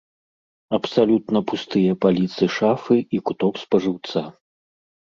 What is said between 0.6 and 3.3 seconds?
Абсалютна пустыя паліцы шафы і